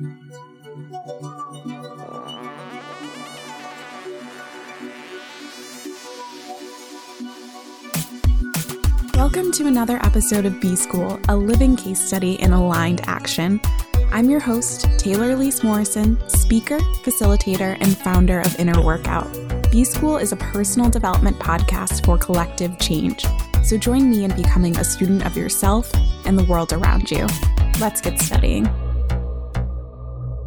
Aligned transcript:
Welcome 0.00 0.22
to 9.52 9.66
another 9.66 9.98
episode 10.02 10.46
of 10.46 10.58
B 10.58 10.74
School, 10.74 11.20
a 11.28 11.36
living 11.36 11.76
case 11.76 12.00
study 12.00 12.40
in 12.40 12.54
aligned 12.54 13.02
action. 13.08 13.60
I'm 14.10 14.30
your 14.30 14.40
host, 14.40 14.88
Taylor 14.98 15.36
Elyse 15.36 15.62
Morrison, 15.62 16.18
speaker, 16.30 16.78
facilitator, 16.78 17.76
and 17.82 17.94
founder 17.98 18.40
of 18.40 18.58
Inner 18.58 18.82
Workout. 18.82 19.28
B 19.70 19.84
School 19.84 20.16
is 20.16 20.32
a 20.32 20.36
personal 20.36 20.88
development 20.88 21.38
podcast 21.38 22.06
for 22.06 22.16
collective 22.16 22.78
change. 22.78 23.26
So 23.62 23.76
join 23.76 24.08
me 24.08 24.24
in 24.24 24.34
becoming 24.34 24.78
a 24.78 24.84
student 24.84 25.26
of 25.26 25.36
yourself 25.36 25.92
and 26.24 26.38
the 26.38 26.44
world 26.44 26.72
around 26.72 27.10
you. 27.10 27.26
Let's 27.78 28.00
get 28.00 28.18
studying. 28.18 28.66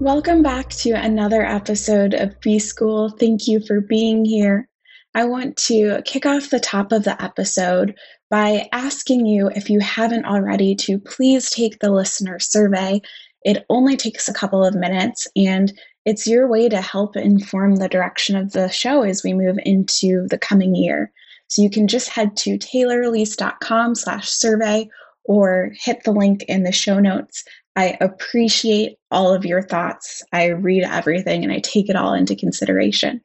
Welcome 0.04 0.44
back 0.44 0.70
to 0.72 0.92
another 0.92 1.46
episode 1.46 2.14
of 2.14 2.38
B 2.42 2.60
School. 2.60 3.08
Thank 3.08 3.48
you 3.48 3.62
for 3.66 3.80
being 3.80 4.26
here. 4.26 4.68
I 5.16 5.24
want 5.24 5.56
to 5.68 6.02
kick 6.04 6.26
off 6.26 6.50
the 6.50 6.60
top 6.60 6.92
of 6.92 7.06
the 7.06 7.24
episode 7.24 7.96
by 8.30 8.68
asking 8.74 9.26
you, 9.26 9.48
if 9.56 9.70
you 9.70 9.80
haven't 9.80 10.26
already, 10.26 10.76
to 10.76 11.00
please 11.00 11.50
take 11.50 11.80
the 11.80 11.90
listener 11.90 12.38
survey. 12.38 13.02
It 13.44 13.66
only 13.70 13.96
takes 13.96 14.28
a 14.28 14.34
couple 14.34 14.66
of 14.66 14.76
minutes 14.76 15.26
and 15.38 15.72
it's 16.04 16.28
your 16.28 16.50
way 16.50 16.68
to 16.68 16.82
help 16.82 17.16
inform 17.16 17.78
the 17.78 17.88
direction 17.88 18.36
of 18.36 18.52
the 18.52 18.68
show 18.68 19.04
as 19.04 19.24
we 19.24 19.32
move 19.32 19.58
into 19.66 20.28
the 20.28 20.38
coming 20.38 20.76
year. 20.76 21.14
So 21.48 21.62
you 21.62 21.70
can 21.70 21.88
just 21.88 22.10
head 22.10 22.36
to 22.40 22.58
taylorelyse.com 22.58 23.96
slash 23.96 24.30
survey 24.30 24.90
or 25.24 25.72
hit 25.80 26.04
the 26.04 26.12
link 26.12 26.44
in 26.50 26.64
the 26.64 26.74
show 26.74 27.00
notes. 27.00 27.46
I 27.76 27.98
appreciate 28.02 28.98
all 29.10 29.34
of 29.34 29.46
your 29.46 29.64
thoughts. 29.64 30.22
I 30.32 30.48
read 30.48 30.84
everything 30.84 31.44
and 31.44 31.52
I 31.52 31.60
take 31.60 31.90
it 31.90 31.96
all 31.96 32.14
into 32.14 32.36
consideration. 32.36 33.22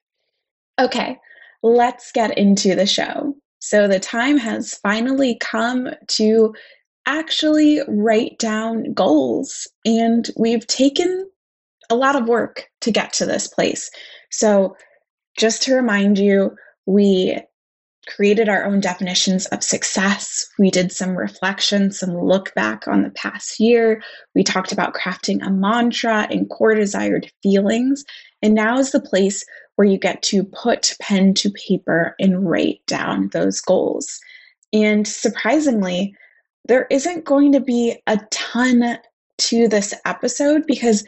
Okay, 0.80 1.18
let's 1.62 2.12
get 2.12 2.36
into 2.38 2.74
the 2.74 2.86
show. 2.86 3.34
So 3.60 3.88
the 3.88 4.00
time 4.00 4.38
has 4.38 4.74
finally 4.74 5.36
come 5.41 5.88
to 6.08 6.54
actually 7.08 7.80
write 7.88 8.38
down 8.38 8.92
goals. 8.92 9.66
And 9.84 10.30
we've 10.36 10.66
taken 10.66 11.28
a 11.91 11.96
lot 11.96 12.14
of 12.14 12.28
work 12.28 12.66
to 12.82 12.92
get 12.92 13.12
to 13.14 13.26
this 13.26 13.48
place. 13.48 13.91
So, 14.30 14.76
just 15.36 15.62
to 15.62 15.74
remind 15.74 16.19
you, 16.19 16.54
we 16.86 17.41
created 18.08 18.48
our 18.48 18.64
own 18.64 18.80
definitions 18.80 19.46
of 19.46 19.62
success. 19.62 20.46
We 20.58 20.70
did 20.70 20.90
some 20.90 21.16
reflection, 21.16 21.92
some 21.92 22.16
look 22.16 22.54
back 22.54 22.88
on 22.88 23.02
the 23.02 23.10
past 23.10 23.60
year. 23.60 24.02
We 24.34 24.42
talked 24.42 24.72
about 24.72 24.94
crafting 24.94 25.46
a 25.46 25.50
mantra 25.50 26.26
and 26.30 26.50
core 26.50 26.74
desired 26.74 27.30
feelings. 27.42 28.04
And 28.42 28.54
now 28.54 28.78
is 28.78 28.92
the 28.92 29.00
place 29.00 29.44
where 29.76 29.86
you 29.86 29.98
get 29.98 30.22
to 30.22 30.42
put 30.44 30.96
pen 31.00 31.34
to 31.34 31.50
paper 31.50 32.16
and 32.18 32.48
write 32.48 32.80
down 32.86 33.28
those 33.32 33.60
goals. 33.60 34.20
And 34.72 35.06
surprisingly, 35.06 36.14
there 36.66 36.86
isn't 36.90 37.24
going 37.24 37.52
to 37.52 37.60
be 37.60 37.96
a 38.06 38.18
ton 38.30 38.98
to 39.38 39.68
this 39.68 39.94
episode 40.04 40.66
because 40.66 41.06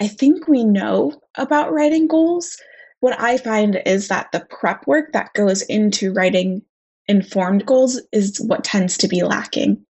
I 0.00 0.08
think 0.08 0.48
we 0.48 0.64
know 0.64 1.20
about 1.36 1.72
writing 1.72 2.06
goals. 2.06 2.56
What 3.00 3.18
I 3.20 3.38
find 3.38 3.80
is 3.86 4.08
that 4.08 4.30
the 4.32 4.46
prep 4.48 4.86
work 4.86 5.12
that 5.12 5.32
goes 5.34 5.62
into 5.62 6.12
writing 6.12 6.62
informed 7.08 7.66
goals 7.66 8.00
is 8.12 8.40
what 8.40 8.64
tends 8.64 8.96
to 8.98 9.08
be 9.08 9.22
lacking. 9.22 9.84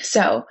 So 0.00 0.44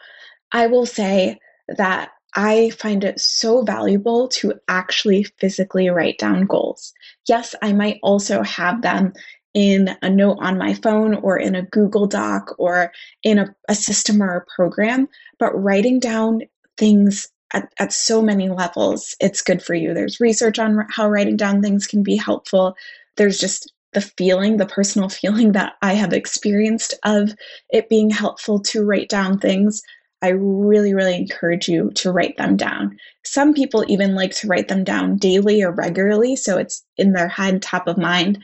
I 0.52 0.68
will 0.68 0.86
say 0.86 1.38
that 1.68 2.12
I 2.36 2.72
find 2.72 3.04
it 3.04 3.20
so 3.20 3.62
valuable 3.62 4.28
to 4.30 4.56
actually 4.68 5.24
physically 5.24 5.90
write 5.90 6.18
down 6.18 6.46
goals. 6.46 6.94
Yes, 7.28 7.56
I 7.62 7.72
might 7.74 8.00
also 8.04 8.42
have 8.44 8.82
them 8.82 9.14
in 9.54 9.96
a 10.02 10.10
note 10.10 10.38
on 10.42 10.58
my 10.58 10.74
phone 10.74 11.16
or 11.16 11.38
in 11.38 11.56
a 11.56 11.62
Google 11.62 12.08
Doc 12.08 12.54
or 12.58 12.92
in 13.24 13.40
a, 13.40 13.56
a 13.70 13.76
system 13.76 14.22
or 14.22 14.36
a 14.36 14.46
program, 14.54 15.08
but 15.40 15.54
writing 15.54 16.00
down 16.00 16.42
things 16.78 17.30
at, 17.54 17.72
at 17.80 17.94
so 17.94 18.22
many 18.22 18.50
levels, 18.50 19.16
it's 19.20 19.42
good 19.42 19.62
for 19.62 19.74
you. 19.74 19.94
There's 19.94 20.20
research 20.20 20.60
on 20.60 20.86
how 20.90 21.10
writing 21.10 21.38
down 21.38 21.62
things 21.62 21.88
can 21.88 22.04
be 22.04 22.18
helpful. 22.18 22.76
There's 23.18 23.40
just 23.40 23.72
the 23.94 24.02
feeling, 24.02 24.58
the 24.58 24.66
personal 24.66 25.10
feeling 25.22 25.54
that 25.54 25.74
I 25.82 25.94
have 25.94 26.14
experienced 26.14 26.94
of 27.04 27.34
it 27.70 27.90
being 27.90 28.10
helpful 28.10 28.60
to 28.62 28.84
write 28.84 29.10
down 29.10 29.40
things. 29.40 29.82
I 30.22 30.30
really, 30.30 30.94
really 30.94 31.16
encourage 31.16 31.68
you 31.68 31.92
to 31.96 32.12
write 32.12 32.38
them 32.38 32.58
down. 32.58 32.98
Some 33.24 33.54
people 33.54 33.86
even 33.88 34.16
like 34.16 34.34
to 34.38 34.48
write 34.48 34.70
them 34.70 34.84
down 34.84 35.18
daily 35.18 35.62
or 35.62 35.72
regularly, 35.72 36.36
so 36.36 36.58
it's 36.58 36.84
in 36.98 37.14
their 37.14 37.28
head, 37.28 37.62
top 37.62 37.88
of 37.88 37.98
mind. 37.98 38.42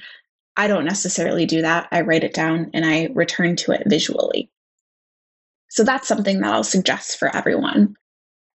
I 0.58 0.68
don't 0.68 0.86
necessarily 0.86 1.46
do 1.46 1.62
that. 1.62 1.88
I 1.92 2.02
write 2.02 2.24
it 2.24 2.34
down 2.34 2.70
and 2.74 2.86
I 2.86 3.10
return 3.14 3.56
to 3.58 3.72
it 3.72 3.84
visually. 3.88 4.52
So 5.70 5.84
that's 5.84 6.08
something 6.08 6.42
that 6.42 6.54
I'll 6.54 6.64
suggest 6.64 7.18
for 7.18 7.34
everyone. 7.36 7.96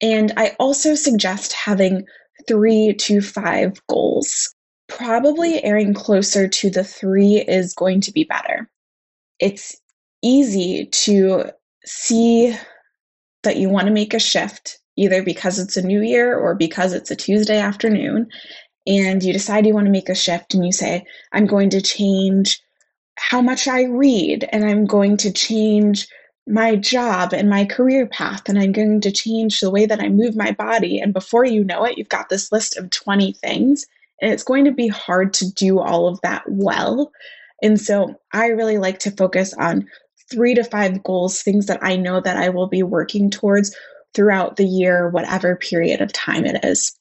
And 0.02 0.32
I 0.36 0.56
also 0.58 0.94
suggest 0.96 1.52
having 1.52 2.04
three 2.48 2.94
to 2.94 3.20
five 3.20 3.80
goals. 3.88 4.52
Probably 4.88 5.62
erring 5.64 5.94
closer 5.94 6.48
to 6.48 6.68
the 6.68 6.84
three 6.84 7.36
is 7.36 7.72
going 7.72 8.00
to 8.02 8.12
be 8.12 8.24
better. 8.24 8.68
It's 9.38 9.80
easy 10.22 10.86
to 10.86 11.52
see 11.86 12.54
that 13.42 13.56
you 13.56 13.68
want 13.68 13.86
to 13.86 13.92
make 13.92 14.12
a 14.12 14.18
shift, 14.18 14.78
either 14.96 15.22
because 15.22 15.58
it's 15.58 15.76
a 15.76 15.86
new 15.86 16.02
year 16.02 16.36
or 16.36 16.54
because 16.54 16.92
it's 16.92 17.10
a 17.10 17.16
Tuesday 17.16 17.58
afternoon, 17.58 18.28
and 18.86 19.22
you 19.22 19.32
decide 19.32 19.66
you 19.66 19.74
want 19.74 19.86
to 19.86 19.92
make 19.92 20.08
a 20.08 20.14
shift 20.14 20.54
and 20.54 20.64
you 20.64 20.72
say, 20.72 21.04
I'm 21.32 21.46
going 21.46 21.70
to 21.70 21.80
change 21.80 22.60
how 23.16 23.40
much 23.40 23.68
I 23.68 23.84
read, 23.84 24.48
and 24.52 24.64
I'm 24.64 24.84
going 24.84 25.16
to 25.18 25.32
change 25.32 26.08
my 26.46 26.74
job 26.76 27.32
and 27.32 27.48
my 27.48 27.64
career 27.64 28.06
path, 28.06 28.48
and 28.48 28.58
I'm 28.58 28.72
going 28.72 29.00
to 29.00 29.12
change 29.12 29.60
the 29.60 29.70
way 29.70 29.86
that 29.86 30.00
I 30.00 30.08
move 30.08 30.36
my 30.36 30.50
body. 30.52 30.98
And 30.98 31.12
before 31.12 31.44
you 31.44 31.64
know 31.64 31.84
it, 31.84 31.96
you've 31.96 32.08
got 32.08 32.28
this 32.28 32.50
list 32.50 32.76
of 32.76 32.90
20 32.90 33.32
things, 33.34 33.86
and 34.20 34.32
it's 34.32 34.42
going 34.42 34.64
to 34.64 34.72
be 34.72 34.88
hard 34.88 35.32
to 35.34 35.50
do 35.50 35.78
all 35.78 36.08
of 36.08 36.20
that 36.22 36.42
well. 36.48 37.12
And 37.62 37.80
so 37.80 38.20
I 38.32 38.48
really 38.48 38.78
like 38.78 38.98
to 39.00 39.12
focus 39.12 39.54
on 39.54 39.86
three 40.30 40.54
to 40.54 40.64
five 40.64 41.02
goals, 41.04 41.42
things 41.42 41.66
that 41.66 41.82
I 41.82 41.96
know 41.96 42.20
that 42.20 42.36
I 42.36 42.48
will 42.48 42.66
be 42.66 42.82
working 42.82 43.30
towards 43.30 43.74
throughout 44.14 44.56
the 44.56 44.66
year, 44.66 45.08
whatever 45.10 45.56
period 45.56 46.00
of 46.00 46.12
time 46.12 46.44
it 46.44 46.64
is. 46.64 46.96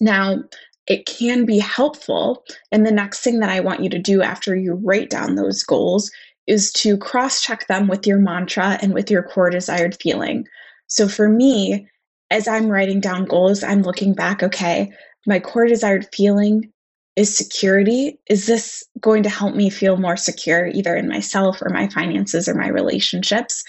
Now, 0.00 0.42
it 0.86 1.04
can 1.04 1.44
be 1.44 1.58
helpful. 1.58 2.44
And 2.72 2.86
the 2.86 2.92
next 2.92 3.20
thing 3.20 3.40
that 3.40 3.50
I 3.50 3.60
want 3.60 3.82
you 3.82 3.90
to 3.90 3.98
do 3.98 4.22
after 4.22 4.56
you 4.56 4.74
write 4.74 5.10
down 5.10 5.34
those 5.34 5.62
goals 5.62 6.10
is 6.48 6.72
to 6.72 6.96
cross 6.96 7.42
check 7.42 7.66
them 7.68 7.86
with 7.86 8.06
your 8.06 8.18
mantra 8.18 8.78
and 8.82 8.94
with 8.94 9.10
your 9.10 9.22
core 9.22 9.50
desired 9.50 9.96
feeling. 10.00 10.46
So 10.86 11.06
for 11.06 11.28
me, 11.28 11.86
as 12.30 12.48
I'm 12.48 12.68
writing 12.68 13.00
down 13.00 13.26
goals, 13.26 13.62
I'm 13.62 13.82
looking 13.82 14.14
back, 14.14 14.42
okay, 14.42 14.90
my 15.26 15.38
core 15.38 15.66
desired 15.66 16.08
feeling 16.12 16.72
is 17.16 17.36
security. 17.36 18.18
Is 18.28 18.46
this 18.46 18.82
going 19.00 19.22
to 19.24 19.28
help 19.28 19.54
me 19.54 19.70
feel 19.70 19.96
more 19.96 20.16
secure, 20.16 20.68
either 20.68 20.96
in 20.96 21.08
myself 21.08 21.60
or 21.60 21.68
my 21.68 21.88
finances 21.88 22.48
or 22.48 22.54
my 22.54 22.68
relationships? 22.68 23.62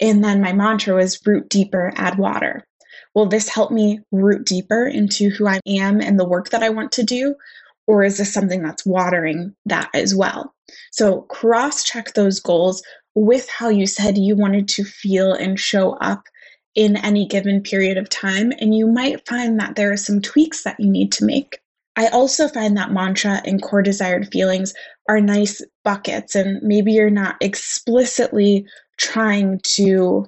And 0.00 0.22
then 0.22 0.40
my 0.40 0.52
mantra 0.52 0.94
was 0.94 1.20
root 1.24 1.48
deeper, 1.48 1.92
add 1.96 2.18
water. 2.18 2.64
Will 3.14 3.26
this 3.26 3.48
help 3.48 3.70
me 3.70 4.00
root 4.10 4.44
deeper 4.44 4.86
into 4.86 5.30
who 5.30 5.46
I 5.46 5.60
am 5.66 6.00
and 6.00 6.18
the 6.18 6.28
work 6.28 6.50
that 6.50 6.62
I 6.62 6.70
want 6.70 6.92
to 6.92 7.02
do? 7.02 7.34
Or 7.86 8.04
is 8.04 8.18
this 8.18 8.32
something 8.32 8.62
that's 8.62 8.86
watering 8.86 9.54
that 9.66 9.90
as 9.94 10.14
well? 10.14 10.54
So 10.92 11.22
cross 11.22 11.84
check 11.84 12.14
those 12.14 12.40
goals 12.40 12.82
with 13.14 13.48
how 13.48 13.68
you 13.68 13.86
said 13.86 14.16
you 14.16 14.36
wanted 14.36 14.68
to 14.68 14.84
feel 14.84 15.32
and 15.34 15.58
show 15.58 15.94
up 15.94 16.24
in 16.74 16.96
any 16.96 17.26
given 17.26 17.62
period 17.62 17.98
of 17.98 18.08
time. 18.08 18.52
And 18.60 18.74
you 18.74 18.86
might 18.86 19.26
find 19.26 19.58
that 19.60 19.76
there 19.76 19.92
are 19.92 19.96
some 19.96 20.20
tweaks 20.20 20.62
that 20.62 20.78
you 20.78 20.88
need 20.88 21.12
to 21.12 21.24
make. 21.24 21.58
I 21.96 22.06
also 22.08 22.48
find 22.48 22.76
that 22.76 22.92
mantra 22.92 23.42
and 23.44 23.60
core 23.60 23.82
desired 23.82 24.28
feelings 24.32 24.72
are 25.08 25.20
nice 25.20 25.60
buckets, 25.84 26.34
and 26.34 26.62
maybe 26.62 26.92
you're 26.92 27.10
not 27.10 27.36
explicitly 27.40 28.64
trying 28.96 29.60
to, 29.64 30.24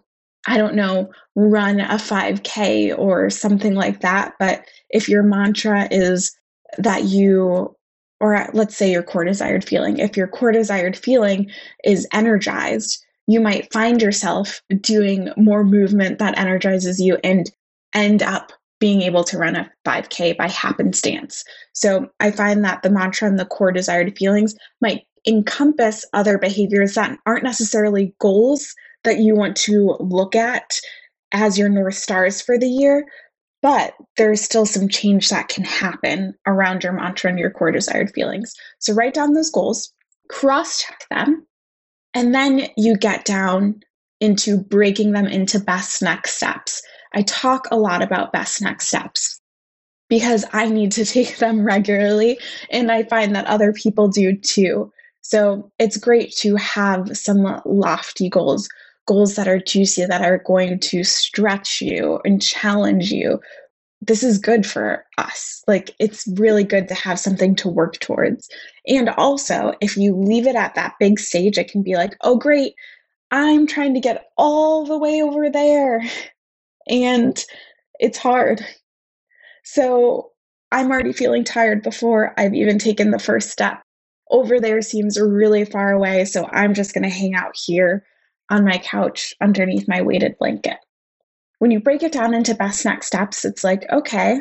I 0.47 0.59
don't 0.59 0.75
know, 0.75 1.11
run 1.37 1.81
a 1.81 1.95
5K 1.95 2.99
or 2.99 3.31
something 3.31 3.75
like 3.75 4.01
that. 4.01 4.35
But 4.39 4.67
if 4.91 5.09
your 5.09 5.23
mantra 5.23 5.89
is 5.91 6.37
that 6.79 7.05
you, 7.05 7.75
or 8.21 8.49
let's 8.53 8.77
say 8.77 8.91
your 8.91 9.03
core 9.03 9.25
desired 9.25 9.65
feeling, 9.65 9.99
if 9.99 10.17
your 10.17 10.29
core 10.29 10.53
desired 10.53 10.97
feeling 10.97 11.51
is 11.85 12.07
energized, 12.13 13.05
you 13.27 13.41
might 13.41 13.73
find 13.73 14.03
yourself 14.03 14.61
doing 14.81 15.31
more 15.37 15.65
movement 15.65 16.19
that 16.19 16.39
energizes 16.39 17.01
you 17.01 17.19
and 17.25 17.51
end 17.95 18.23
up 18.23 18.53
being 18.81 19.03
able 19.03 19.25
to 19.25 19.39
run 19.39 19.57
a 19.57 19.71
5K 19.87 20.37
by 20.37 20.49
happenstance. 20.49 21.45
So 21.73 22.09
I 22.21 22.31
find 22.31 22.65
that 22.65 22.83
the 22.83 22.91
mantra 22.91 23.29
and 23.29 23.39
the 23.39 23.47
core 23.47 23.73
desired 23.73 24.17
feelings 24.19 24.55
might 24.81 25.07
encompass 25.27 26.05
other 26.13 26.37
behaviors 26.37 26.95
that 26.95 27.19
aren't 27.25 27.45
necessarily 27.45 28.15
goals 28.19 28.75
that 29.05 29.19
you 29.19 29.35
want 29.35 29.57
to 29.57 29.97
look 30.01 30.35
at 30.35 30.79
as 31.33 31.59
your 31.59 31.69
North 31.69 31.95
Stars 31.95 32.41
for 32.41 32.59
the 32.59 32.69
year, 32.69 33.07
but 33.65 33.95
there's 34.19 34.43
still 34.43 34.67
some 34.67 34.91
change 34.91 35.31
that 35.31 35.49
can 35.49 35.65
happen 35.65 36.35
around 36.47 36.85
your 36.85 36.93
mantra 36.93 37.31
and 37.31 37.39
your 37.39 37.51
core 37.51 37.73
desired 37.73 38.11
feelings. 38.11 38.53
So 38.79 38.93
write 38.93 39.15
down 39.15 39.33
those 39.33 39.51
goals, 39.51 39.91
cross 40.29 40.83
check 40.83 41.07
them, 41.11 41.47
and 42.13 42.35
then 42.35 42.69
you 42.77 42.95
get 42.95 43.25
down 43.25 43.81
into 44.21 44.59
breaking 44.59 45.13
them 45.13 45.27
into 45.27 45.59
best 45.59 46.03
next 46.03 46.37
steps. 46.37 46.83
I 47.15 47.23
talk 47.23 47.67
a 47.71 47.79
lot 47.79 48.03
about 48.03 48.35
best 48.35 48.61
next 48.61 48.89
steps 48.89 49.41
because 50.11 50.45
I 50.53 50.69
need 50.69 50.93
to 50.93 51.05
take 51.07 51.39
them 51.39 51.65
regularly, 51.65 52.39
and 52.69 52.93
I 52.93 53.05
find 53.05 53.35
that 53.35 53.47
other 53.47 53.73
people 53.73 54.09
do 54.09 54.37
too. 54.37 54.93
So 55.23 55.73
it's 55.79 55.97
great 55.97 56.35
to 56.41 56.57
have 56.57 57.17
some 57.17 57.63
lofty 57.65 58.29
goals, 58.29 58.69
goals 59.07 59.37
that 59.37 59.49
are 59.49 59.59
juicy, 59.59 60.07
that 60.07 60.23
are 60.23 60.39
going 60.39 60.79
to 60.79 61.05
stretch 61.05 61.81
you 61.81 62.21
and 62.25 62.41
challenge 62.41 63.11
you. 63.11 63.41
This 64.01 64.23
is 64.23 64.39
good 64.39 64.67
for 64.67 65.05
us. 65.19 65.63
Like, 65.67 65.95
it's 65.99 66.27
really 66.37 66.65
good 66.65 66.89
to 66.89 66.95
have 66.95 67.19
something 67.19 67.55
to 67.57 67.69
work 67.69 67.99
towards. 68.01 68.49
And 68.87 69.09
also, 69.11 69.75
if 69.81 69.97
you 69.97 70.15
leave 70.15 70.47
it 70.47 70.57
at 70.57 70.75
that 70.75 70.95
big 71.01 71.19
stage, 71.19 71.59
it 71.59 71.71
can 71.71 71.83
be 71.83 71.97
like, 71.97 72.17
oh, 72.21 72.37
great, 72.37 72.75
I'm 73.31 73.67
trying 73.67 73.95
to 73.95 74.01
get 74.01 74.27
all 74.37 74.85
the 74.85 74.99
way 74.99 75.23
over 75.23 75.49
there. 75.51 76.03
And 76.87 77.43
it's 77.99 78.19
hard. 78.19 78.65
So 79.65 80.33
I'm 80.71 80.91
already 80.91 81.13
feeling 81.13 81.45
tired 81.45 81.83
before 81.83 82.35
I've 82.39 82.55
even 82.55 82.79
taken 82.79 83.11
the 83.11 83.19
first 83.19 83.51
step. 83.51 83.81
Over 84.31 84.61
there 84.61 84.83
seems 84.83 85.19
really 85.19 85.65
far 85.65 85.93
away, 85.93 86.25
so 86.25 86.49
I'm 86.53 86.75
just 86.75 86.93
going 86.93 87.05
to 87.05 87.11
hang 87.11 87.35
out 87.35 87.55
here 87.55 88.05
on 88.51 88.65
my 88.65 88.79
couch 88.79 89.35
underneath 89.41 89.89
my 89.89 90.03
weighted 90.03 90.37
blanket. 90.39 90.79
When 91.59 91.71
you 91.71 91.81
break 91.81 92.03
it 92.03 92.13
down 92.13 92.35
into 92.35 92.55
best 92.55 92.85
next 92.85 93.07
steps, 93.07 93.45
it's 93.45 93.65
like, 93.65 93.85
okay, 93.91 94.41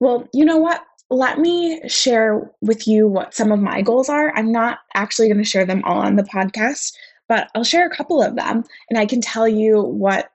well, 0.00 0.28
you 0.32 0.44
know 0.44 0.56
what? 0.56 0.82
Let 1.10 1.38
me 1.38 1.80
share 1.88 2.50
with 2.60 2.88
you 2.88 3.06
what 3.06 3.34
some 3.34 3.52
of 3.52 3.60
my 3.60 3.82
goals 3.82 4.08
are. 4.08 4.34
I'm 4.34 4.50
not 4.50 4.78
actually 4.94 5.28
going 5.28 5.38
to 5.38 5.44
share 5.44 5.64
them 5.64 5.84
all 5.84 5.98
on 5.98 6.16
the 6.16 6.24
podcast, 6.24 6.92
but 7.28 7.48
I'll 7.54 7.64
share 7.64 7.86
a 7.86 7.94
couple 7.94 8.22
of 8.22 8.36
them 8.36 8.64
and 8.90 8.98
I 8.98 9.06
can 9.06 9.20
tell 9.20 9.46
you 9.46 9.80
what 9.80 10.30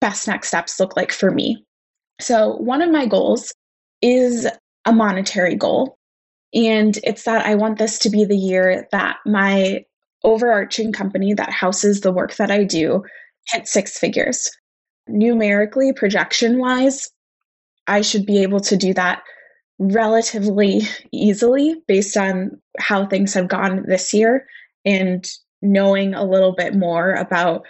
best 0.00 0.28
next 0.28 0.48
steps 0.48 0.78
look 0.78 0.96
like 0.96 1.12
for 1.12 1.30
me. 1.30 1.64
So, 2.20 2.56
one 2.56 2.82
of 2.82 2.90
my 2.90 3.06
goals 3.06 3.52
is 4.02 4.46
a 4.84 4.92
monetary 4.92 5.56
goal. 5.56 5.96
And 6.54 6.98
it's 7.02 7.24
that 7.24 7.44
I 7.44 7.54
want 7.54 7.78
this 7.78 7.98
to 8.00 8.10
be 8.10 8.24
the 8.24 8.36
year 8.36 8.88
that 8.92 9.16
my 9.26 9.84
overarching 10.26 10.92
company 10.92 11.32
that 11.32 11.50
houses 11.50 12.02
the 12.02 12.12
work 12.12 12.34
that 12.34 12.50
I 12.50 12.64
do 12.64 13.02
hit 13.48 13.66
six 13.66 13.96
figures. 13.96 14.50
Numerically, 15.08 15.92
projection 15.92 16.58
wise, 16.58 17.08
I 17.86 18.02
should 18.02 18.26
be 18.26 18.42
able 18.42 18.60
to 18.60 18.76
do 18.76 18.92
that 18.94 19.22
relatively 19.78 20.82
easily 21.12 21.76
based 21.86 22.16
on 22.16 22.60
how 22.78 23.06
things 23.06 23.32
have 23.34 23.48
gone 23.48 23.84
this 23.86 24.12
year 24.12 24.46
and 24.84 25.30
knowing 25.62 26.12
a 26.12 26.24
little 26.24 26.52
bit 26.52 26.74
more 26.74 27.12
about 27.12 27.64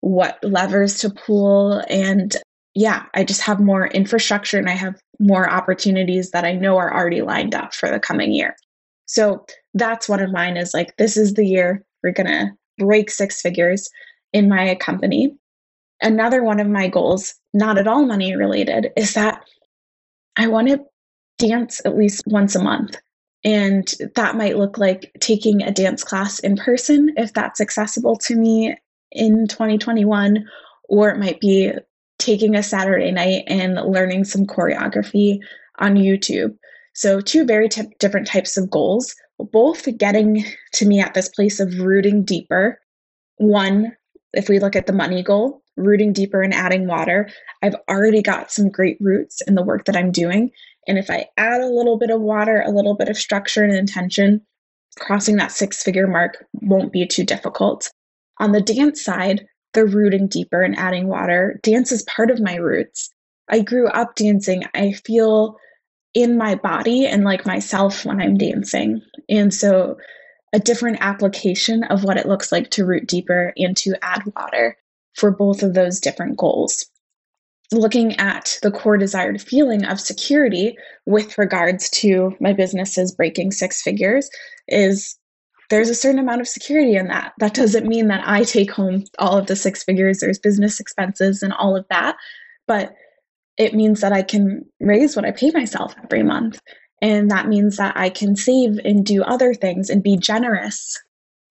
what 0.00 0.38
levers 0.42 0.98
to 0.98 1.10
pull 1.10 1.82
and 1.88 2.36
yeah, 2.74 3.04
I 3.14 3.22
just 3.22 3.42
have 3.42 3.60
more 3.60 3.88
infrastructure 3.88 4.58
and 4.58 4.68
I 4.68 4.72
have 4.72 4.98
more 5.18 5.48
opportunities 5.48 6.30
that 6.30 6.44
I 6.44 6.52
know 6.52 6.78
are 6.78 6.92
already 6.92 7.20
lined 7.20 7.54
up 7.54 7.74
for 7.74 7.90
the 7.90 8.00
coming 8.00 8.32
year. 8.32 8.56
So 9.04 9.44
that's 9.74 10.08
one 10.08 10.20
of 10.20 10.32
mine 10.32 10.56
is 10.56 10.72
like, 10.72 10.96
this 10.96 11.18
is 11.18 11.34
the 11.34 11.44
year 11.44 11.84
we're 12.02 12.12
going 12.12 12.26
to 12.26 12.50
break 12.78 13.10
six 13.10 13.40
figures 13.40 13.88
in 14.32 14.48
my 14.48 14.74
company. 14.76 15.36
Another 16.00 16.42
one 16.42 16.60
of 16.60 16.68
my 16.68 16.88
goals, 16.88 17.34
not 17.54 17.78
at 17.78 17.86
all 17.86 18.04
money 18.04 18.34
related, 18.34 18.90
is 18.96 19.14
that 19.14 19.44
I 20.36 20.48
want 20.48 20.68
to 20.68 20.84
dance 21.38 21.80
at 21.84 21.96
least 21.96 22.22
once 22.26 22.54
a 22.54 22.62
month. 22.62 22.96
And 23.44 23.92
that 24.14 24.36
might 24.36 24.56
look 24.56 24.78
like 24.78 25.12
taking 25.20 25.62
a 25.62 25.72
dance 25.72 26.04
class 26.04 26.38
in 26.38 26.56
person 26.56 27.12
if 27.16 27.32
that's 27.32 27.60
accessible 27.60 28.16
to 28.18 28.36
me 28.36 28.76
in 29.10 29.46
2021, 29.48 30.46
or 30.88 31.10
it 31.10 31.18
might 31.18 31.40
be 31.40 31.72
taking 32.18 32.54
a 32.54 32.62
Saturday 32.62 33.10
night 33.10 33.44
and 33.48 33.74
learning 33.74 34.24
some 34.24 34.46
choreography 34.46 35.38
on 35.78 35.96
YouTube. 35.96 36.56
So, 36.94 37.20
two 37.20 37.44
very 37.44 37.68
t- 37.68 37.94
different 37.98 38.26
types 38.26 38.56
of 38.56 38.70
goals, 38.70 39.14
both 39.38 39.86
getting 39.98 40.44
to 40.74 40.86
me 40.86 41.00
at 41.00 41.14
this 41.14 41.28
place 41.28 41.60
of 41.60 41.80
rooting 41.80 42.24
deeper. 42.24 42.80
One, 43.36 43.96
if 44.32 44.48
we 44.48 44.58
look 44.58 44.76
at 44.76 44.86
the 44.86 44.92
money 44.92 45.22
goal, 45.22 45.62
rooting 45.76 46.12
deeper 46.12 46.42
and 46.42 46.54
adding 46.54 46.86
water, 46.86 47.28
I've 47.62 47.76
already 47.88 48.22
got 48.22 48.50
some 48.50 48.68
great 48.68 48.98
roots 49.00 49.40
in 49.46 49.54
the 49.54 49.62
work 49.62 49.84
that 49.86 49.96
I'm 49.96 50.12
doing. 50.12 50.50
And 50.86 50.98
if 50.98 51.10
I 51.10 51.26
add 51.36 51.60
a 51.60 51.66
little 51.66 51.98
bit 51.98 52.10
of 52.10 52.20
water, 52.20 52.62
a 52.64 52.70
little 52.70 52.94
bit 52.94 53.08
of 53.08 53.16
structure 53.16 53.62
and 53.62 53.74
intention, 53.74 54.42
crossing 54.98 55.36
that 55.36 55.52
six 55.52 55.82
figure 55.82 56.06
mark 56.06 56.44
won't 56.54 56.92
be 56.92 57.06
too 57.06 57.24
difficult. 57.24 57.90
On 58.38 58.52
the 58.52 58.60
dance 58.60 59.02
side, 59.02 59.46
the 59.72 59.86
rooting 59.86 60.26
deeper 60.26 60.62
and 60.62 60.76
adding 60.76 61.08
water. 61.08 61.58
Dance 61.62 61.92
is 61.92 62.02
part 62.04 62.30
of 62.30 62.40
my 62.40 62.56
roots. 62.56 63.10
I 63.48 63.60
grew 63.60 63.88
up 63.88 64.14
dancing. 64.16 64.64
I 64.74 64.92
feel 64.92 65.56
in 66.14 66.36
my 66.36 66.54
body 66.54 67.06
and 67.06 67.24
like 67.24 67.46
myself 67.46 68.04
when 68.04 68.20
I'm 68.20 68.36
dancing. 68.36 69.02
And 69.28 69.52
so, 69.52 69.98
a 70.52 70.58
different 70.58 70.98
application 71.00 71.82
of 71.84 72.04
what 72.04 72.18
it 72.18 72.28
looks 72.28 72.52
like 72.52 72.70
to 72.70 72.84
root 72.84 73.06
deeper 73.06 73.54
and 73.56 73.74
to 73.78 73.94
add 74.02 74.22
water 74.36 74.76
for 75.14 75.30
both 75.30 75.62
of 75.62 75.72
those 75.72 75.98
different 75.98 76.36
goals. 76.36 76.84
Looking 77.72 78.14
at 78.16 78.58
the 78.62 78.70
core 78.70 78.98
desired 78.98 79.40
feeling 79.40 79.84
of 79.86 79.98
security 79.98 80.76
with 81.06 81.38
regards 81.38 81.88
to 81.90 82.36
my 82.38 82.52
businesses 82.52 83.14
breaking 83.14 83.52
six 83.52 83.80
figures 83.80 84.28
is 84.68 85.18
there's 85.70 85.88
a 85.88 85.94
certain 85.94 86.18
amount 86.18 86.42
of 86.42 86.48
security 86.48 86.96
in 86.96 87.08
that. 87.08 87.32
That 87.38 87.54
doesn't 87.54 87.86
mean 87.86 88.08
that 88.08 88.22
I 88.28 88.44
take 88.44 88.70
home 88.70 89.04
all 89.18 89.38
of 89.38 89.46
the 89.46 89.56
six 89.56 89.82
figures, 89.82 90.18
there's 90.18 90.38
business 90.38 90.80
expenses 90.80 91.42
and 91.42 91.54
all 91.54 91.74
of 91.74 91.86
that, 91.88 92.16
but 92.66 92.94
it 93.62 93.74
means 93.74 94.00
that 94.00 94.12
I 94.12 94.22
can 94.22 94.64
raise 94.80 95.16
what 95.16 95.24
I 95.24 95.30
pay 95.30 95.50
myself 95.50 95.94
every 96.02 96.22
month. 96.22 96.60
And 97.00 97.30
that 97.30 97.48
means 97.48 97.76
that 97.76 97.96
I 97.96 98.10
can 98.10 98.36
save 98.36 98.78
and 98.84 99.04
do 99.04 99.22
other 99.22 99.54
things 99.54 99.90
and 99.90 100.02
be 100.02 100.16
generous. 100.16 101.00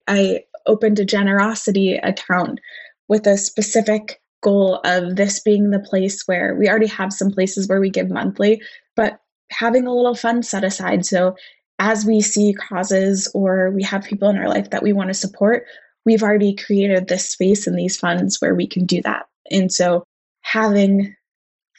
I 0.08 0.44
opened 0.66 0.98
a 0.98 1.04
generosity 1.04 1.94
account 1.96 2.60
with 3.08 3.26
a 3.26 3.36
specific 3.36 4.20
goal 4.42 4.80
of 4.84 5.16
this 5.16 5.40
being 5.40 5.70
the 5.70 5.80
place 5.80 6.22
where 6.26 6.54
we 6.56 6.68
already 6.68 6.86
have 6.86 7.12
some 7.12 7.30
places 7.30 7.68
where 7.68 7.80
we 7.80 7.90
give 7.90 8.10
monthly, 8.10 8.62
but 8.96 9.20
having 9.50 9.86
a 9.86 9.94
little 9.94 10.14
fund 10.14 10.44
set 10.44 10.64
aside. 10.64 11.04
So 11.04 11.36
as 11.78 12.04
we 12.04 12.20
see 12.20 12.54
causes 12.54 13.30
or 13.34 13.70
we 13.70 13.82
have 13.82 14.04
people 14.04 14.28
in 14.28 14.38
our 14.38 14.48
life 14.48 14.70
that 14.70 14.82
we 14.82 14.92
want 14.92 15.08
to 15.08 15.14
support, 15.14 15.66
we've 16.04 16.22
already 16.22 16.54
created 16.54 17.08
this 17.08 17.28
space 17.28 17.66
in 17.66 17.76
these 17.76 17.96
funds 17.96 18.40
where 18.40 18.54
we 18.54 18.66
can 18.66 18.86
do 18.86 19.02
that. 19.02 19.26
And 19.50 19.72
so 19.72 20.04
having 20.42 21.14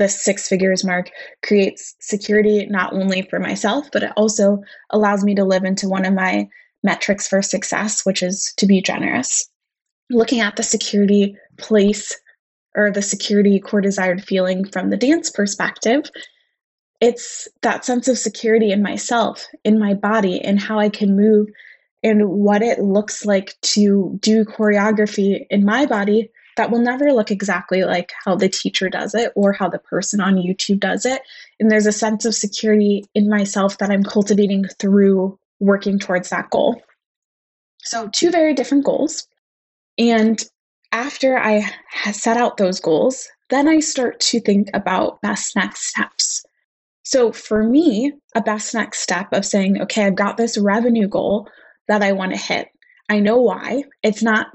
the 0.04 0.10
six 0.10 0.50
figures 0.50 0.84
mark 0.84 1.10
creates 1.44 1.96
security 2.02 2.66
not 2.66 2.92
only 2.92 3.22
for 3.22 3.40
myself, 3.40 3.88
but 3.94 4.04
it 4.04 4.12
also 4.18 4.62
allows 4.90 5.24
me 5.24 5.34
to 5.34 5.46
live 5.46 5.64
into 5.64 5.88
one 5.88 6.06
of 6.06 6.14
my 6.14 6.46
metrics 6.84 7.26
for 7.26 7.42
success, 7.42 8.06
which 8.06 8.22
is 8.22 8.54
to 8.58 8.66
be 8.66 8.82
generous. 8.82 9.50
Looking 10.10 10.42
at 10.42 10.58
the 10.58 10.64
security 10.64 11.38
place 11.58 12.20
or 12.76 12.92
the 12.92 13.02
security 13.02 13.62
core 13.62 13.80
desired 13.80 14.22
feeling 14.22 14.66
from 14.66 14.90
the 14.90 14.98
dance 14.98 15.30
perspective, 15.30 16.04
it's 17.00 17.48
that 17.62 17.86
sense 17.86 18.10
of 18.10 18.18
security 18.18 18.74
in 18.74 18.82
myself, 18.82 19.48
in 19.64 19.80
my 19.80 19.94
body, 19.94 20.42
and 20.42 20.60
how 20.60 20.80
I 20.80 20.90
can 20.90 21.16
move 21.16 21.48
and 22.04 22.28
what 22.28 22.62
it 22.62 22.80
looks 22.80 23.26
like 23.26 23.56
to 23.62 24.20
do 24.20 24.44
choreography 24.44 25.46
in 25.50 25.64
my 25.64 25.86
body 25.86 26.30
that 26.58 26.72
will 26.72 26.80
never 26.80 27.12
look 27.12 27.32
exactly 27.32 27.84
like 27.84 28.12
how 28.26 28.36
the 28.36 28.50
teacher 28.50 28.90
does 28.90 29.16
it 29.16 29.32
or 29.36 29.54
how 29.54 29.70
the 29.70 29.80
person 29.80 30.22
on 30.22 30.36
YouTube 30.36 30.80
does 30.80 31.06
it. 31.06 31.22
And 31.60 31.72
there's 31.72 31.86
a 31.86 31.92
sense 31.92 32.26
of 32.26 32.36
security 32.36 33.06
in 33.16 33.30
myself 33.30 33.78
that 33.80 33.90
I'm 33.90 34.04
cultivating 34.04 34.66
through 34.80 35.38
working 35.60 36.00
towards 36.00 36.30
that 36.30 36.50
goal. 36.50 36.82
So, 37.80 38.10
two 38.10 38.32
very 38.32 38.54
different 38.54 38.86
goals. 38.86 39.28
And 39.98 40.44
after 40.92 41.38
I 41.38 41.70
set 42.12 42.38
out 42.38 42.58
those 42.58 42.80
goals, 42.80 43.28
then 43.50 43.68
I 43.68 43.80
start 43.80 44.20
to 44.20 44.40
think 44.40 44.70
about 44.74 45.22
best 45.22 45.56
next 45.56 45.88
steps. 45.88 46.46
So 47.04 47.32
for 47.32 47.64
me, 47.64 48.14
a 48.36 48.42
best 48.42 48.74
next 48.74 49.00
step 49.00 49.28
of 49.34 49.46
saying, 49.46 49.82
okay, 49.82 50.06
I've 50.06 50.16
got 50.16 50.38
this 50.38 50.58
revenue 50.58 51.08
goal 51.08 51.50
that 51.88 52.02
I 52.02 52.14
want 52.14 52.32
to 52.32 52.38
hit. 52.38 52.70
I 53.10 53.20
know 53.20 53.38
why. 53.38 53.84
It's 54.02 54.24
not 54.24 54.48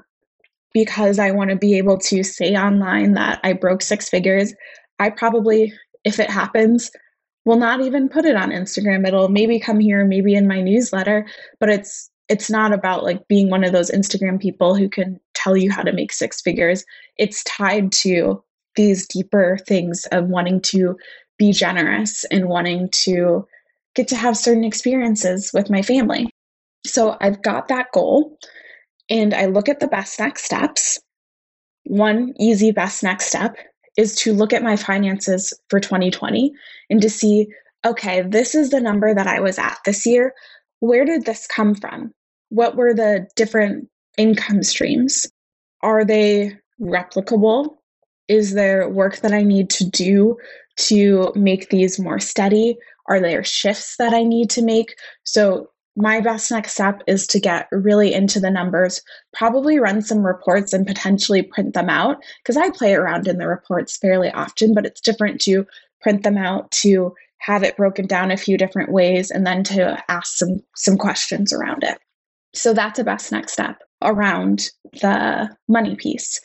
because 0.73 1.19
I 1.19 1.31
want 1.31 1.51
to 1.51 1.57
be 1.57 1.79
able 1.79 1.99
to 1.99 2.23
say 2.23 2.55
online 2.55 3.15
that 3.15 3.41
I 3.43 3.53
broke 3.53 3.83
six 3.83 4.09
figures. 4.09 4.55
I 4.99 5.11
probably, 5.11 5.73
if 6.05 6.19
it 6.19 6.31
happens, 6.31 6.91
will 7.45 7.57
not 7.57 7.81
even 7.81 8.09
put 8.09 8.25
it 8.25 8.37
on 8.37 8.51
Instagram. 8.51 9.07
It'll 9.07 9.29
maybe 9.29 9.59
come 9.59 9.81
here, 9.81 10.05
maybe 10.05 10.35
in 10.35 10.47
my 10.47 10.61
newsletter, 10.61 11.27
but 11.61 11.71
it's 11.71 12.11
it's 12.29 12.51
not 12.51 12.75
about 12.75 13.05
like 13.05 13.27
being 13.27 13.49
one 13.49 13.65
of 13.65 13.73
those 13.73 13.91
Instagram 13.91 14.39
people 14.39 14.75
who 14.75 14.89
can 14.89 15.19
tell 15.33 15.57
you 15.57 15.71
how 15.71 15.83
to 15.83 15.93
make 15.93 16.13
six 16.13 16.43
figures. 16.43 16.85
It's 17.17 17.43
tied 17.45 17.91
to 17.93 18.43
these 18.77 19.09
deeper 19.09 19.59
things 19.67 20.05
of 20.13 20.29
wanting 20.29 20.61
to 20.61 20.95
be 21.39 21.53
generous 21.53 22.25
and 22.25 22.49
wanting 22.49 22.91
to 22.91 23.47
get 23.95 24.09
to 24.09 24.17
have 24.17 24.37
certain 24.37 24.65
experiences 24.65 25.51
with 25.55 25.71
my 25.71 25.81
family. 25.81 26.29
So 26.87 27.17
I've 27.21 27.43
got 27.43 27.69
that 27.69 27.87
goal 27.93 28.39
and 29.11 29.35
I 29.35 29.47
look 29.47 29.69
at 29.69 29.81
the 29.81 29.89
best 29.89 30.19
next 30.19 30.45
steps. 30.45 30.99
One 31.85 32.35
easy 32.39 32.71
best 32.71 33.03
next 33.03 33.27
step 33.27 33.57
is 33.97 34.15
to 34.17 34.33
look 34.33 34.53
at 34.53 34.63
my 34.63 34.77
finances 34.77 35.53
for 35.69 35.81
2020 35.81 36.53
and 36.91 37.03
to 37.03 37.11
see 37.11 37.49
okay, 37.87 38.23
this 38.23 38.55
is 38.55 38.71
the 38.71 38.81
number 38.81 39.15
that 39.15 39.27
I 39.27 39.41
was 39.41 39.59
at 39.59 39.79
this 39.85 40.05
year. 40.05 40.35
Where 40.81 41.05
did 41.05 41.25
this 41.25 41.47
come 41.47 41.75
from? 41.75 42.13
What 42.51 42.77
were 42.77 42.93
the 42.93 43.29
different 43.37 43.89
income 44.17 44.63
streams? 44.63 45.27
Are 45.83 46.05
they 46.05 46.57
replicable? 46.81 47.77
Is 48.27 48.55
there 48.55 48.89
work 48.89 49.19
that 49.19 49.33
I 49.33 49.43
need 49.43 49.71
to 49.71 49.89
do 49.89 50.37
to 50.77 51.33
make 51.35 51.71
these 51.71 51.99
more 51.99 52.19
steady? 52.19 52.77
Are 53.07 53.21
there 53.21 53.45
shifts 53.45 53.97
that 53.99 54.13
I 54.13 54.23
need 54.23 54.51
to 54.51 54.63
make? 54.63 54.95
So, 55.25 55.71
my 55.99 56.21
best 56.21 56.51
next 56.53 56.75
step 56.75 57.03
is 57.09 57.27
to 57.27 57.41
get 57.41 57.67
really 57.73 58.15
into 58.15 58.39
the 58.39 58.51
numbers, 58.51 59.03
probably 59.33 59.81
run 59.81 60.01
some 60.01 60.25
reports 60.25 60.73
and 60.73 60.87
potentially 60.87 61.43
print 61.43 61.75
them 61.75 61.91
out 61.91 62.23
because 62.43 62.57
I 62.57 62.71
play 62.71 62.95
around 62.95 63.27
in 63.27 63.39
the 63.39 63.49
reports 63.49 63.97
fairly 63.97 64.31
often, 64.31 64.75
but 64.75 64.87
it's 64.87 65.01
different 65.01 65.41
to 65.43 65.67
print 66.01 66.23
them 66.23 66.39
out 66.39 66.71
to 66.71 67.13
have 67.39 67.65
it 67.65 67.77
broken 67.77 68.07
down 68.07 68.31
a 68.31 68.37
few 68.37 68.57
different 68.57 68.93
ways 68.93 69.33
and 69.33 69.45
then 69.45 69.65
to 69.65 70.03
ask 70.09 70.37
some 70.37 70.63
some 70.77 70.97
questions 70.97 71.53
around 71.53 71.83
it. 71.83 71.99
So 72.55 72.73
that's 72.73 73.01
a 73.01 73.05
best 73.05 73.33
next 73.33 73.53
step 73.53 73.83
around 74.01 74.71
the 75.01 75.51
money 75.67 75.97
piece. 75.97 76.41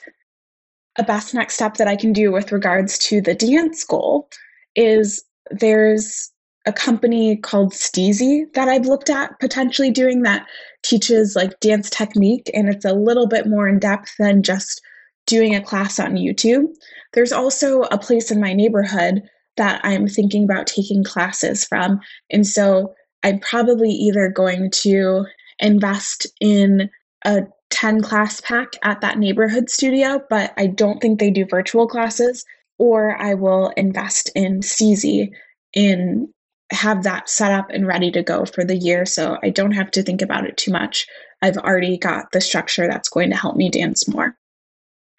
A 0.98 1.04
best 1.04 1.36
next 1.36 1.54
step 1.56 1.76
that 1.76 1.88
I 1.88 1.96
can 1.96 2.12
do 2.12 2.32
with 2.32 2.52
regards 2.52 2.98
to 3.10 3.22
the 3.22 3.36
dance 3.36 3.84
goal 3.84 4.30
is 4.76 5.24
there's 5.52 6.32
a 6.66 6.74
company 6.74 7.36
called 7.36 7.74
Steezy 7.74 8.52
that 8.54 8.70
I've 8.70 8.86
looked 8.86 9.10
at 9.10 9.38
potentially 9.40 9.92
doing 9.92 10.22
that 10.24 10.46
teaches 10.82 11.36
like 11.36 11.60
dance 11.60 11.90
technique 11.90 12.50
and 12.54 12.70
it's 12.70 12.86
a 12.86 12.94
little 12.94 13.28
bit 13.28 13.48
more 13.48 13.68
in 13.68 13.80
depth 13.80 14.14
than 14.18 14.44
just 14.44 14.82
doing 15.26 15.56
a 15.56 15.64
class 15.64 16.00
on 16.00 16.16
YouTube. 16.16 16.66
There's 17.14 17.32
also 17.32 17.82
a 17.84 17.98
place 17.98 18.32
in 18.32 18.40
my 18.40 18.54
neighborhood 18.54 19.24
that 19.58 19.82
I'm 19.84 20.08
thinking 20.08 20.44
about 20.44 20.68
taking 20.68 21.04
classes 21.04 21.66
from. 21.66 22.00
And 22.32 22.46
so 22.48 22.94
I'm 23.24 23.40
probably 23.40 23.90
either 23.90 24.30
going 24.30 24.72
to 24.72 25.26
invest 25.60 26.28
in 26.42 26.90
a 27.26 27.44
10 27.70 28.02
class 28.02 28.42
pack 28.42 28.74
at 28.84 29.02
that 29.02 29.18
neighborhood 29.18 29.70
studio, 29.70 30.22
but 30.30 30.54
I 30.58 30.68
don't 30.68 31.00
think 31.00 31.20
they 31.20 31.32
do 31.32 31.46
virtual 31.46 31.88
classes, 31.88 32.46
or 32.78 33.16
I 33.22 33.34
will 33.34 33.70
invest 33.78 34.30
in 34.36 34.60
Steezy 34.60 35.30
in 35.74 36.32
have 36.74 37.04
that 37.04 37.30
set 37.30 37.52
up 37.52 37.70
and 37.70 37.88
ready 37.88 38.12
to 38.12 38.24
go 38.24 38.46
for 38.46 38.64
the 38.64 38.76
year 38.76 39.06
so 39.06 39.38
I 39.44 39.50
don't 39.50 39.72
have 39.72 39.92
to 39.92 40.04
think 40.04 40.22
about 40.22 40.46
it 40.46 40.58
too 40.58 40.72
much. 40.72 41.08
I've 41.42 41.58
already 41.58 41.98
got 41.98 42.32
the 42.32 42.42
structure 42.42 42.88
that's 42.88 43.10
going 43.10 43.30
to 43.30 43.36
help 43.36 43.56
me 43.56 43.70
dance 43.70 44.08
more. 44.08 44.38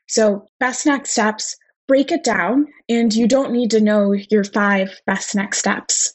So, 0.07 0.47
best 0.61 0.87
next 0.87 1.11
steps, 1.11 1.57
break 1.89 2.13
it 2.13 2.25
down, 2.25 2.67
and 2.89 3.15
you 3.15 3.27
don't 3.27 3.53
need 3.53 3.71
to 3.73 3.81
know 3.81 4.13
your 4.13 4.45
five 4.45 5.01
best 5.07 5.35
next 5.35 5.59
steps. 5.59 6.15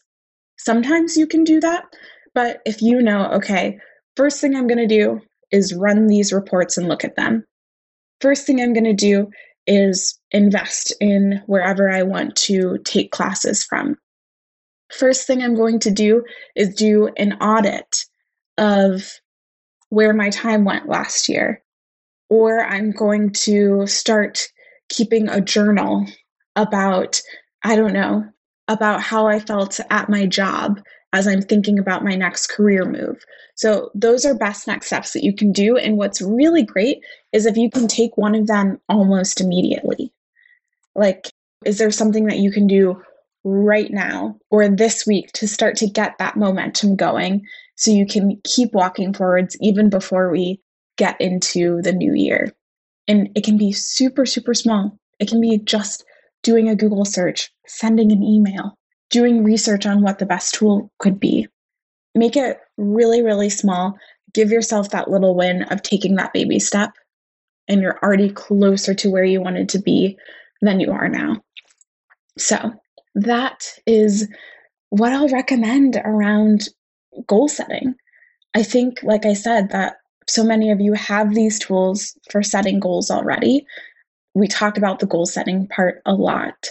Sometimes 0.58 1.18
you 1.18 1.26
can 1.26 1.44
do 1.44 1.60
that, 1.60 1.86
but 2.34 2.62
if 2.66 2.82
you 2.82 3.02
know, 3.02 3.32
okay, 3.32 3.78
first 4.16 4.42
thing 4.42 4.56
I'm 4.56 4.68
going 4.68 4.78
to 4.78 4.88
do 4.88 5.22
is 5.52 5.74
run 5.74 6.08
these 6.08 6.34
reports 6.34 6.78
and 6.78 6.88
look 6.88 7.04
at 7.04 7.16
them. 7.16 7.46
First 8.22 8.46
thing 8.46 8.62
I'm 8.62 8.74
going 8.74 8.84
to 8.84 8.94
do 8.94 9.30
is 9.66 10.20
invest 10.32 10.94
in 11.00 11.42
wherever 11.46 11.90
I 11.90 12.04
want 12.04 12.36
to 12.38 12.80
take 12.84 13.12
classes 13.12 13.64
from. 13.64 13.98
First 14.92 15.28
thing 15.28 15.42
I'm 15.42 15.56
going 15.56 15.80
to 15.80 15.92
do 15.92 16.24
is 16.56 16.74
do 16.76 17.10
an 17.18 17.34
audit 17.34 18.06
of 18.58 19.20
where 19.90 20.14
my 20.14 20.30
time 20.30 20.66
went 20.66 20.90
last 20.90 21.30
year. 21.30 21.64
Or 22.30 22.64
I'm 22.64 22.92
going 22.92 23.32
to 23.32 23.88
start 23.88 24.48
keeping 24.90 25.30
a 25.30 25.42
journal 25.42 26.06
about, 26.56 27.22
I 27.64 27.76
don't 27.76 27.94
know, 27.94 28.24
about 28.68 29.02
how 29.02 29.28
I 29.28 29.40
felt 29.40 29.80
at 29.90 30.10
my 30.10 30.26
job 30.26 30.80
as 31.12 31.28
I'm 31.28 31.42
thinking 31.42 31.80
about 31.80 32.04
my 32.04 32.16
next 32.16 32.48
career 32.48 32.86
move. 32.86 33.18
So, 33.56 33.90
those 33.96 34.26
are 34.26 34.36
best 34.36 34.68
next 34.68 34.88
steps 34.88 35.14
that 35.14 35.24
you 35.24 35.36
can 35.36 35.52
do. 35.52 35.76
And 35.76 35.98
what's 35.98 36.22
really 36.22 36.64
great 36.64 37.00
is 37.34 37.46
if 37.48 37.58
you 37.58 37.70
can 37.70 37.88
take 37.88 38.16
one 38.16 38.36
of 38.36 38.46
them 38.46 38.80
almost 38.88 39.42
immediately. 39.42 40.14
Like, 40.96 41.32
is 41.66 41.80
there 41.80 41.92
something 41.92 42.26
that 42.26 42.38
you 42.38 42.52
can 42.52 42.68
do 42.68 43.02
right 43.44 43.92
now 43.92 44.38
or 44.50 44.68
this 44.68 45.06
week 45.08 45.32
to 45.34 45.48
start 45.48 45.76
to 45.78 45.88
get 45.88 46.18
that 46.20 46.38
momentum 46.38 46.96
going 46.96 47.42
so 47.76 47.92
you 47.92 48.06
can 48.06 48.40
keep 48.44 48.74
walking 48.74 49.14
forwards 49.14 49.56
even 49.62 49.90
before 49.90 50.30
we 50.30 50.60
get 50.98 51.20
into 51.22 51.82
the 51.82 51.94
new 51.94 52.14
year? 52.14 52.54
And 53.08 53.30
it 53.36 53.44
can 53.44 53.58
be 53.58 53.72
super, 53.72 54.26
super 54.26 54.54
small. 54.54 54.98
It 55.20 55.30
can 55.30 55.42
be 55.42 55.58
just 55.58 56.04
doing 56.44 56.70
a 56.70 56.76
Google 56.76 57.06
search, 57.06 57.52
sending 57.68 58.12
an 58.12 58.24
email, 58.24 58.78
doing 59.10 59.44
research 59.44 59.86
on 59.86 60.02
what 60.02 60.20
the 60.20 60.26
best 60.26 60.54
tool 60.54 60.92
could 61.00 61.20
be. 61.20 61.48
Make 62.16 62.38
it 62.38 62.60
really, 62.78 63.22
really 63.22 63.50
small. 63.50 63.98
Give 64.34 64.52
yourself 64.52 64.90
that 64.90 65.10
little 65.10 65.36
win 65.36 65.64
of 65.64 65.82
taking 65.82 66.16
that 66.16 66.34
baby 66.34 66.60
step, 66.60 66.92
and 67.68 67.82
you're 67.82 68.00
already 68.04 68.30
closer 68.30 68.94
to 68.94 69.10
where 69.10 69.24
you 69.24 69.42
wanted 69.42 69.70
to 69.70 69.80
be 69.80 70.18
than 70.62 70.80
you 70.80 70.92
are 70.92 71.10
now. 71.10 71.42
So, 72.38 72.74
that 73.16 73.68
is 73.86 74.28
what 74.90 75.14
I'll 75.14 75.30
recommend 75.30 76.02
around 76.04 76.70
goal 77.28 77.48
setting. 77.48 77.96
I 78.56 78.64
think, 78.64 79.02
like 79.04 79.26
I 79.26 79.34
said, 79.34 79.70
that 79.70 79.98
so 80.28 80.44
many 80.44 80.72
of 80.72 80.80
you 80.80 80.94
have 80.94 81.34
these 81.34 81.60
tools 81.60 82.18
for 82.32 82.44
setting 82.44 82.80
goals 82.80 83.10
already. 83.12 83.66
We 84.34 84.48
talk 84.48 84.78
about 84.78 85.00
the 85.00 85.08
goal 85.08 85.26
setting 85.26 85.68
part 85.68 86.02
a 86.06 86.14
lot 86.14 86.70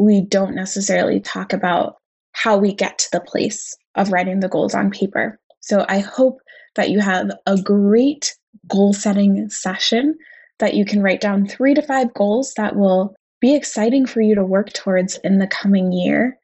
we 0.00 0.22
don't 0.22 0.54
necessarily 0.54 1.20
talk 1.20 1.52
about 1.52 1.96
how 2.32 2.56
we 2.56 2.72
get 2.72 2.98
to 2.98 3.08
the 3.12 3.20
place 3.20 3.76
of 3.96 4.10
writing 4.10 4.40
the 4.40 4.48
goals 4.48 4.74
on 4.74 4.90
paper. 4.90 5.38
So 5.60 5.84
I 5.90 5.98
hope 5.98 6.40
that 6.76 6.88
you 6.88 7.00
have 7.00 7.30
a 7.46 7.60
great 7.60 8.34
goal 8.66 8.94
setting 8.94 9.50
session 9.50 10.16
that 10.58 10.72
you 10.72 10.86
can 10.86 11.02
write 11.02 11.20
down 11.20 11.46
three 11.46 11.74
to 11.74 11.82
five 11.82 12.14
goals 12.14 12.54
that 12.56 12.76
will 12.76 13.14
be 13.40 13.54
exciting 13.54 14.06
for 14.06 14.20
you 14.20 14.34
to 14.34 14.44
work 14.44 14.72
towards 14.72 15.16
in 15.24 15.38
the 15.38 15.46
coming 15.46 15.92
year. 15.92 16.38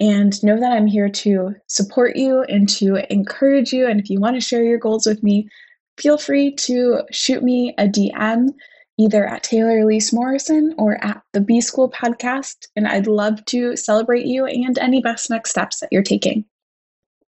And 0.00 0.42
know 0.42 0.58
that 0.58 0.72
I'm 0.72 0.86
here 0.86 1.08
to 1.08 1.54
support 1.68 2.16
you 2.16 2.42
and 2.42 2.68
to 2.70 2.96
encourage 3.12 3.72
you. 3.72 3.86
And 3.86 4.00
if 4.00 4.10
you 4.10 4.20
want 4.20 4.36
to 4.36 4.40
share 4.40 4.64
your 4.64 4.78
goals 4.78 5.06
with 5.06 5.22
me, 5.22 5.48
feel 5.96 6.18
free 6.18 6.54
to 6.56 7.02
shoot 7.12 7.42
me 7.42 7.74
a 7.78 7.86
DM 7.86 8.48
either 8.98 9.26
at 9.26 9.42
Taylor 9.42 9.80
Elyse 9.80 10.12
Morrison 10.12 10.74
or 10.76 11.02
at 11.04 11.22
the 11.32 11.40
B 11.40 11.60
School 11.60 11.90
podcast. 11.90 12.66
And 12.76 12.88
I'd 12.88 13.06
love 13.06 13.44
to 13.46 13.76
celebrate 13.76 14.26
you 14.26 14.46
and 14.46 14.78
any 14.78 15.00
best 15.00 15.30
next 15.30 15.50
steps 15.50 15.80
that 15.80 15.88
you're 15.92 16.02
taking. 16.02 16.44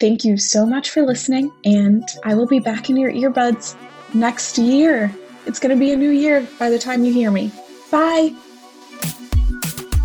Thank 0.00 0.24
you 0.24 0.36
so 0.36 0.66
much 0.66 0.90
for 0.90 1.02
listening, 1.02 1.52
and 1.64 2.02
I 2.24 2.34
will 2.34 2.48
be 2.48 2.58
back 2.58 2.90
in 2.90 2.96
your 2.96 3.12
earbuds 3.12 3.76
next 4.14 4.58
year. 4.58 5.14
It's 5.46 5.60
going 5.60 5.70
to 5.70 5.78
be 5.78 5.92
a 5.92 5.96
new 5.96 6.10
year 6.10 6.46
by 6.58 6.70
the 6.70 6.78
time 6.78 7.04
you 7.04 7.12
hear 7.12 7.30
me. 7.30 7.52
Bye. 7.90 8.34